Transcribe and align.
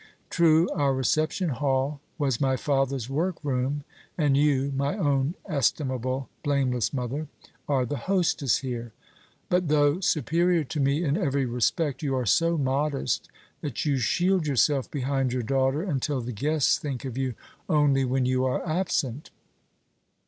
True, 0.31 0.67
our 0.71 0.95
reception 0.95 1.49
hall 1.49 2.01
was 2.17 2.41
my 2.41 2.57
father's 2.57 3.07
work 3.07 3.35
room 3.43 3.83
and 4.17 4.35
you, 4.35 4.71
my 4.75 4.97
own 4.97 5.35
estimable, 5.45 6.27
blameless 6.41 6.91
mother, 6.91 7.27
are 7.69 7.85
the 7.85 7.97
hostess 8.09 8.57
here; 8.65 8.93
but 9.47 9.67
though 9.67 9.99
superior 9.99 10.63
to 10.63 10.79
me 10.79 11.03
in 11.03 11.17
every 11.17 11.45
respect, 11.45 12.01
you 12.01 12.15
are 12.15 12.25
so 12.25 12.57
modest 12.57 13.29
that 13.61 13.85
you 13.85 13.99
shield 13.99 14.47
yourself 14.47 14.89
behind 14.89 15.33
your 15.33 15.43
daughter 15.43 15.83
until 15.83 16.19
the 16.19 16.31
guests 16.31 16.79
think 16.79 17.05
of 17.05 17.15
you 17.15 17.35
only 17.69 18.03
when 18.03 18.25
you 18.25 18.43
are 18.43 18.67
absent. 18.67 19.29